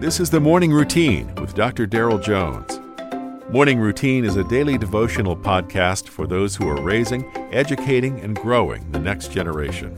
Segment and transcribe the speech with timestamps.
[0.00, 1.86] This is the Morning Routine with Dr.
[1.86, 2.80] Daryl Jones.
[3.52, 8.90] Morning Routine is a daily devotional podcast for those who are raising, educating, and growing
[8.92, 9.94] the next generation.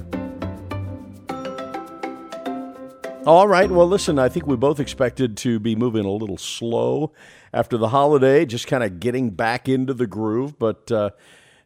[3.27, 3.71] All right.
[3.71, 7.13] Well, listen, I think we both expected to be moving a little slow
[7.53, 10.59] after the holiday, just kind of getting back into the groove.
[10.59, 11.11] But uh,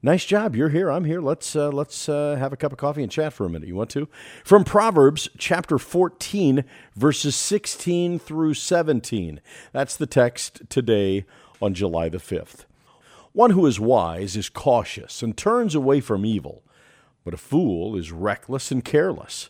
[0.02, 0.54] Nice job.
[0.54, 0.90] You're here.
[0.90, 1.20] I'm here.
[1.20, 3.66] Let's uh, let's uh, have a cup of coffee and chat for a minute.
[3.66, 4.08] You want to?
[4.44, 6.64] From Proverbs chapter 14,
[6.94, 9.40] verses 16 through 17.
[9.72, 11.24] That's the text today
[11.62, 12.66] on July the 5th.
[13.32, 16.62] One who is wise is cautious and turns away from evil,
[17.24, 19.48] but a fool is reckless and careless.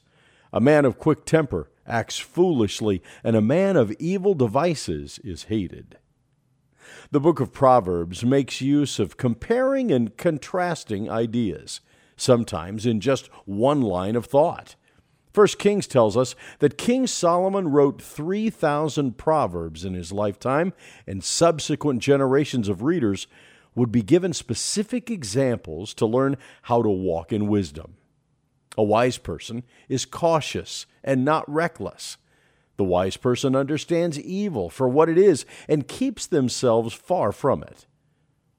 [0.53, 5.99] A man of quick temper acts foolishly, and a man of evil devices is hated.
[7.11, 11.81] The book of Proverbs makes use of comparing and contrasting ideas,
[12.17, 14.77] sometimes in just one line of thought.
[15.33, 20.73] First Kings tells us that King Solomon wrote 3,000 proverbs in his lifetime,
[21.07, 23.27] and subsequent generations of readers
[23.75, 27.97] would be given specific examples to learn how to walk in wisdom.
[28.79, 32.17] A wise person is cautious and not reckless.
[32.77, 37.87] The wise person understands evil for what it is and keeps themselves far from it.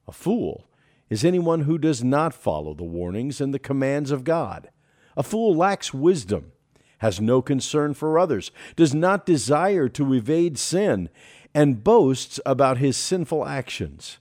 [0.07, 0.67] A fool
[1.09, 4.69] is anyone who does not follow the warnings and the commands of God.
[5.15, 6.51] A fool lacks wisdom,
[6.99, 11.09] has no concern for others, does not desire to evade sin,
[11.53, 14.17] and boasts about his sinful actions.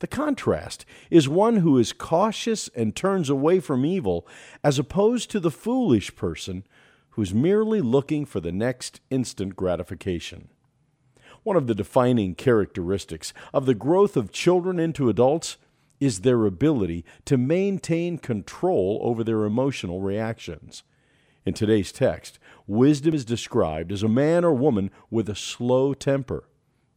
[0.00, 4.26] The contrast is one who is cautious and turns away from evil,
[4.64, 6.64] as opposed to the foolish person
[7.12, 10.48] who's merely looking for the next instant gratification.
[11.42, 15.56] One of the defining characteristics of the growth of children into adults
[16.00, 20.82] is their ability to maintain control over their emotional reactions.
[21.44, 26.48] In today's text, wisdom is described as a man or woman with a slow temper,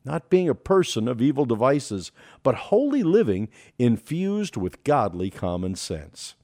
[0.03, 2.11] not being a person of evil devices,
[2.43, 3.49] but wholly living
[3.79, 6.35] infused with godly common sense.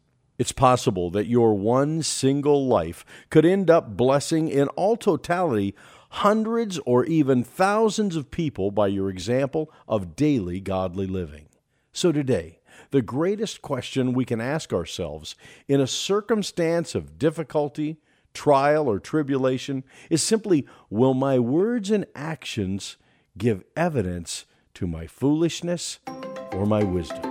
[0.41, 5.75] It's possible that your one single life could end up blessing in all totality
[6.09, 11.45] hundreds or even thousands of people by your example of daily godly living.
[11.93, 12.57] So today,
[12.89, 15.35] the greatest question we can ask ourselves
[15.67, 17.97] in a circumstance of difficulty,
[18.33, 22.97] trial, or tribulation is simply Will my words and actions
[23.37, 25.99] give evidence to my foolishness
[26.51, 27.30] or my wisdom?